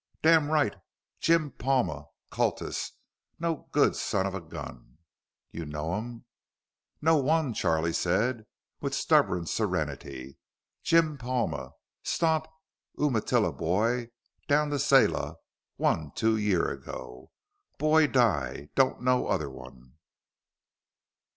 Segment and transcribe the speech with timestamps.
[0.23, 0.73] "Damn right.
[1.19, 2.07] Jim Palma.
[2.31, 2.93] Cultus
[3.37, 4.97] no good son of a gun."
[5.51, 6.25] "You know 'em?"
[7.03, 8.47] "Know one," Charley said
[8.79, 10.37] with stubborn serenity.
[10.81, 11.73] "Jim Palma.
[12.01, 12.47] Stomp
[12.97, 14.09] Umatilla boy
[14.47, 15.35] down to Selah,
[15.75, 17.29] one two year ago.
[17.77, 18.69] Boy die.
[18.73, 19.97] Don't know other one."